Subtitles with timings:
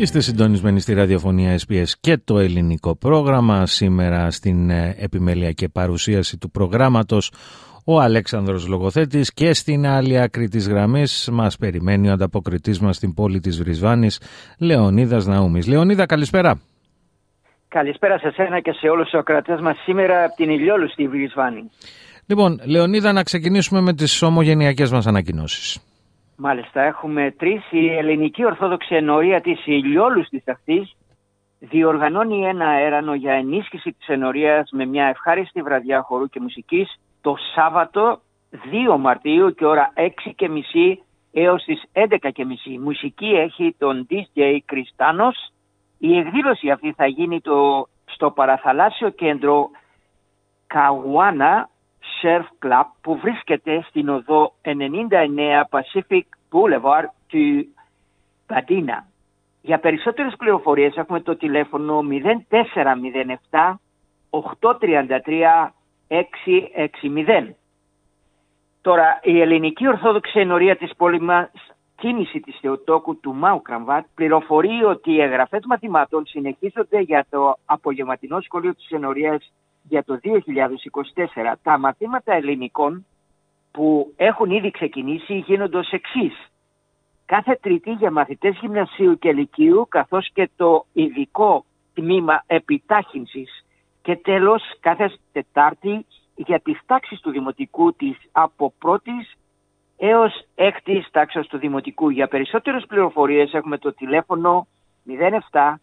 [0.00, 3.66] Είστε συντονισμένοι στη ραδιοφωνία SBS και το ελληνικό πρόγραμμα.
[3.66, 7.32] Σήμερα στην ε, επιμέλεια και παρουσίαση του προγράμματος
[7.84, 13.14] ο Αλέξανδρος Λογοθέτης και στην άλλη άκρη της γραμμής μας περιμένει ο ανταποκριτής μας στην
[13.14, 14.20] πόλη της Βρισβάνης
[14.58, 15.66] Λεωνίδας Ναούμης.
[15.66, 16.60] Λεωνίδα καλησπέρα.
[17.68, 21.70] Καλησπέρα σε σένα και σε όλους τους ακρατές μας σήμερα από την Ηλιόλου στη Βρισβάνη.
[22.26, 25.89] Λοιπόν, Λεωνίδα να ξεκινήσουμε με τις ομογενειακές μας ανακοινώσεις.
[26.42, 27.62] Μάλιστα, έχουμε τρεις.
[27.70, 30.90] Η Ελληνική Ορθόδοξη Ενορία της Ηλιόλους της Αχτή
[31.58, 37.36] διοργανώνει ένα αέρανο για ενίσχυση της ενορίας με μια ευχάριστη βραδιά χορού και μουσικής το
[37.54, 38.20] Σάββατο
[38.92, 40.96] 2 Μαρτίου και ώρα 6.30
[41.32, 42.10] έως τις 11.30.
[42.64, 45.52] Η μουσική έχει τον DJ Κριστάνος.
[45.98, 49.70] Η εκδήλωση αυτή θα γίνει το, στο παραθαλάσσιο κέντρο
[50.66, 51.68] Καουάνα
[52.22, 54.72] Surf Club που βρίσκεται στην οδό 99
[55.70, 57.74] Pacific Boulevard του
[58.46, 59.04] Πατίνα.
[59.62, 62.02] Για περισσότερες πληροφορίες έχουμε το τηλέφωνο
[63.50, 63.74] 0407
[64.30, 65.70] 833
[66.08, 67.54] 660.
[68.80, 71.50] Τώρα, η ελληνική ορθόδοξη ενορία της πόλης μας
[71.96, 78.40] κίνηση της Θεοτόκου του Μάου Κραμβάτ πληροφορεί ότι οι εγγραφές μαθημάτων συνεχίζονται για το απογευματινό
[78.40, 79.52] σχολείο της ενορίας
[79.90, 83.06] για το 2024 τα μαθήματα ελληνικών
[83.70, 86.32] που έχουν ήδη ξεκινήσει γίνονται ως εξής.
[87.26, 93.64] Κάθε τρίτη για μαθητές γυμνασίου και λυκείου καθώς και το ειδικό τμήμα επιτάχυνσης
[94.02, 99.34] και τέλος κάθε Τετάρτη για τις τάξεις του Δημοτικού της από πρώτης
[99.96, 102.10] έως έκτης τάξης του Δημοτικού.
[102.10, 104.66] Για περισσότερες πληροφορίες έχουμε το τηλέφωνο
[105.52, 105.74] 07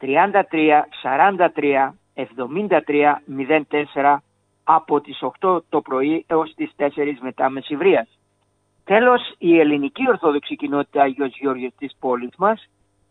[0.00, 4.16] 33 43 7304
[4.64, 8.18] από τις 8 το πρωί έως τις 4 μετά μεσηβρίας.
[8.84, 12.68] Τέλος, η ελληνική Ορθόδοξη Κοινότητα Αγιος Γιώργος της πόλης μας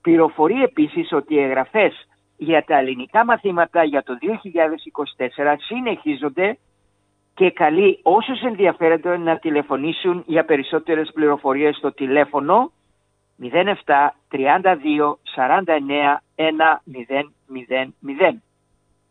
[0.00, 6.58] πληροφορεί επίσης ότι οι εγγραφές για τα ελληνικά μαθήματα για το 2024 συνεχίζονται
[7.34, 12.72] και καλεί όσους ενδιαφέρονται να τηλεφωνήσουν για περισσότερες πληροφορίες στο τηλέφωνο
[13.40, 17.24] 07 32 49 1000.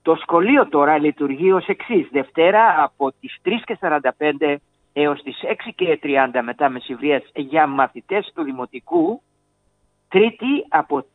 [0.04, 2.08] Το σχολείο τώρα λειτουργεί ως εξής.
[2.12, 4.56] Δευτέρα από τις 3.45
[4.94, 5.36] έως τις
[5.78, 9.22] 6.30 μετά μεσηβρίας για μαθητές του Δημοτικού.
[10.10, 11.06] Τρίτη από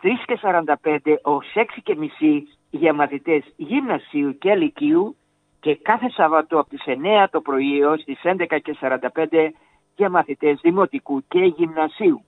[0.83, 5.17] 3.45 έως 6.30 για μαθητές γυμνασίου και λυκείου
[5.61, 9.49] και κάθε Σαββατό από τις 9 το πρωί έως τις 11.45
[9.97, 12.23] για μαθητές δημοτικού και γυμνασίου.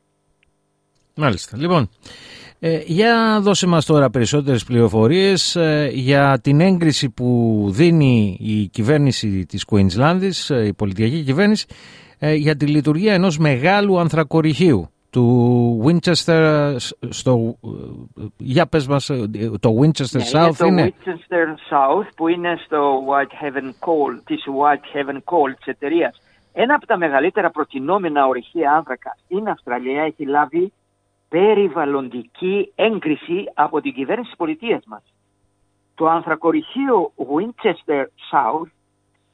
[1.14, 1.56] Μάλιστα.
[1.56, 1.90] Λοιπόν,
[2.62, 9.46] ε, για δώσε μας τώρα περισσότερες πληροφορίες ε, για την έγκριση που δίνει η κυβέρνηση
[9.46, 11.66] της Κουίνσλάνδης, ε, η πολιτιακή κυβέρνηση,
[12.36, 16.76] για τη λειτουργία ενός μεγάλου ανθρακοριχείου του Winchester
[17.08, 17.58] στο...
[18.36, 19.06] Για πες μας,
[19.60, 20.86] το Winchester ναι, South είναι...
[20.86, 26.20] Το Winchester South που είναι στο White Heaven Coal, της White Heaven Coal της εταιρείας.
[26.52, 30.72] Ένα από τα μεγαλύτερα προτινόμενα ορυχεία άνθρακα στην Αυστραλία έχει λάβει
[31.30, 35.02] περιβαλλοντική έγκριση από την κυβέρνηση της πολιτείας μας.
[35.94, 38.70] Το ανθρακοριχείο Winchester South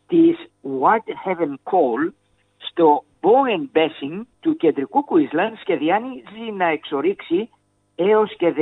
[0.07, 2.13] της White Heaven Coal
[2.57, 7.51] στο Bowen Basin του κεντρικού Κουίσλαντ σχεδιάζει να εξορίξει
[7.95, 8.55] έως και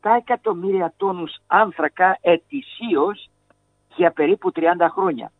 [0.00, 3.30] 17 εκατομμύρια τόνους άνθρακα ετησίως
[3.96, 5.32] για περίπου 30 χρόνια.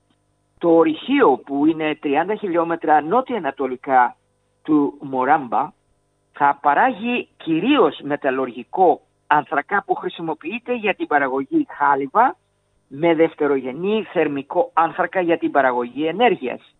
[0.58, 4.16] Το ορυχείο που είναι 30 χιλιόμετρα νότια-ανατολικά
[4.62, 5.72] του Μοράμπα
[6.38, 12.36] θα παράγει κυρίως μεταλλουργικό ανθρακά που χρησιμοποιείται για την παραγωγή χάλιβα
[12.88, 16.74] με δευτερογενή θερμικό άνθρακα για την παραγωγή ενέργειας.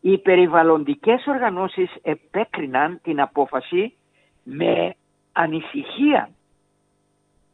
[0.00, 3.96] Οι περιβαλλοντικές οργανώσεις επέκριναν την απόφαση
[4.42, 4.94] με
[5.32, 6.30] ανησυχία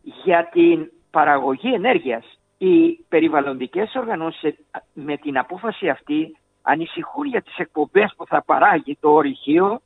[0.02, 2.38] για την παραγωγή ενέργειας.
[2.58, 4.54] Οι περιβαλλοντικές οργανώσεις
[4.92, 9.80] με την απόφαση αυτή ανησυχούν για τις εκπομπές που θα παράγει το ορυχείο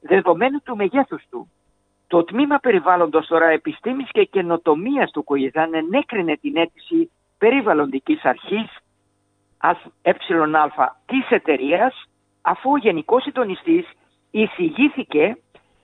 [0.00, 1.50] δεδομένου του μεγέθους του.
[2.06, 8.76] Το τμήμα περιβάλλοντος τώρα επιστήμης και καινοτομίας του ΚΟΙΔΑΝ ενέκρινε την αίτηση περιβαλλοντικής αρχής
[10.02, 12.04] ΕΑ της εταιρείας,
[12.42, 13.86] αφού ο Γενικός Συντονιστής
[14.30, 15.36] εισηγήθηκε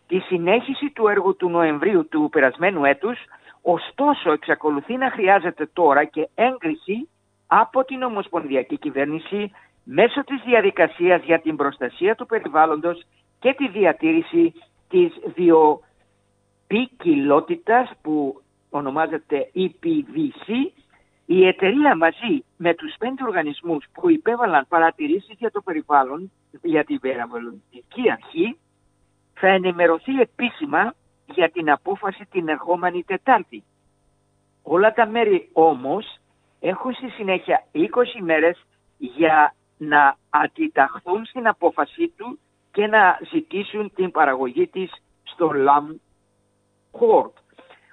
[0.07, 3.19] τη συνέχιση του έργου του Νοεμβρίου του περασμένου έτους,
[3.63, 7.09] ωστόσο εξακολουθεί να χρειάζεται τώρα και έγκριση
[7.47, 9.51] από την Ομοσπονδιακή Κυβέρνηση
[9.85, 13.07] μέσω της διαδικασίας για την προστασία του περιβάλλοντος
[13.47, 14.53] και τη διατήρηση
[14.89, 20.71] της βιοποικιλότητας που ονομάζεται EPVC,
[21.27, 26.33] η εταιρεία μαζί με τους πέντε οργανισμούς που υπέβαλαν παρατηρήσεις για το περιβάλλον
[26.63, 28.59] για την περιβαλλοντική αρχή
[29.35, 30.95] θα ενημερωθεί επίσημα
[31.27, 33.65] για την απόφαση την ερχόμενη Τετάρτη.
[34.63, 36.19] Όλα τα μέρη όμως
[36.61, 37.79] έχουν στη συνέχεια 20
[38.21, 38.65] μέρες
[38.99, 42.39] για να αντιταχθούν στην απόφαση του
[42.77, 44.93] και να ζητήσουν την παραγωγή της
[45.23, 45.95] στο LAM
[46.99, 47.33] Court.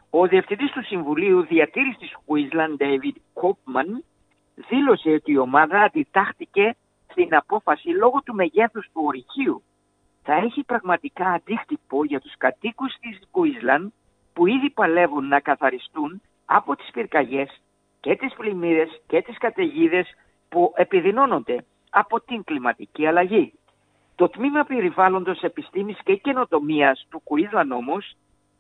[0.10, 4.04] Ο Διευθυντής του Συμβουλίου Διατήρησης της Queensland, David Κόπμαν,
[4.56, 6.76] δήλωσε ότι η ομάδα αντιτάχθηκε
[7.12, 9.64] στην απόφαση λόγω του μεγέθους του ορυχείου.
[10.24, 13.88] Θα έχει πραγματικά αντίκτυπο για τους κατοίκους της Queensland
[14.34, 17.62] που ήδη παλεύουν να καθαριστούν από τις πυρκαγιές
[18.00, 20.08] και τις πλημμύρες και τις καταιγίδες
[20.50, 23.54] που επιδεινώνονται από την κλιματική αλλαγή.
[24.16, 28.16] Το Τμήμα Περιβάλλοντος Επιστήμης και Καινοτομίας του Queensland όμως,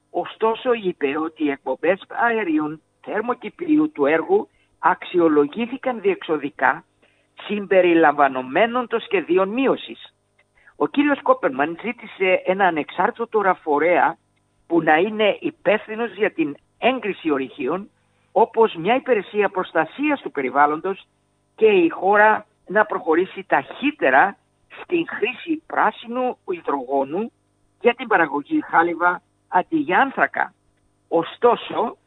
[0.09, 4.47] ωστόσο είπε ότι οι εκπομπές αερίων θερμοκηπίου του έργου
[4.79, 6.83] αξιολογήθηκαν διεξοδικά
[7.45, 10.13] συμπεριλαμβανομένων των σχεδίων μείωσης.
[10.75, 14.17] Ο κύριος Κόπερμαν ζήτησε ένα ανεξάρτητο ραφορέα
[14.67, 17.89] που να είναι υπεύθυνος για την έγκριση ορυχείων
[18.31, 21.07] όπως μια υπηρεσία προστασίας του περιβάλλοντος
[21.55, 24.37] και η χώρα να προχωρήσει ταχύτερα
[24.81, 27.31] στην χρήση πράσινου υδρογόνου
[27.81, 30.53] για την παραγωγή χάλιβα αντί για άνθρακα.
[31.07, 31.97] Ωστόσο,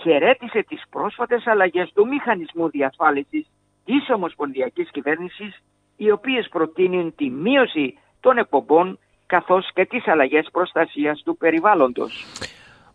[0.00, 3.46] χαιρέτησε τις πρόσφατες αλλαγές του μηχανισμού διασφάλισης
[3.84, 5.62] της Ομοσπονδιακής Κυβέρνησης,
[5.96, 12.24] οι οποίες προτείνουν τη μείωση των εκπομπών καθώς και τις αλλαγές προστασίας του περιβάλλοντος.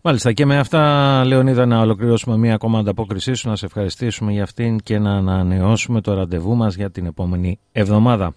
[0.03, 0.81] Μάλιστα και με αυτά
[1.25, 6.01] Λεωνίδα να ολοκληρώσουμε μία ακόμα ανταπόκρισή σου, να σε ευχαριστήσουμε για αυτήν και να ανανεώσουμε
[6.01, 8.33] το ραντεβού μας για την επόμενη εβδομάδα.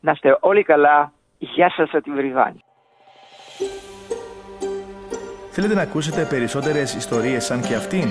[0.00, 1.12] Να είστε όλοι καλά.
[1.38, 2.64] Γεια σας από την Βριβάνη.
[5.50, 8.08] Θέλετε να ακούσετε περισσότερες ιστορίες σαν και αυτήν;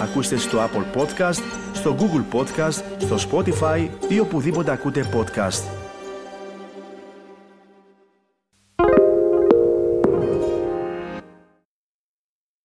[0.00, 1.42] Ακούστε στο Apple Podcast,
[1.72, 5.73] στο Google Podcast, στο Spotify ή οπουδήποτε ακούτε podcast.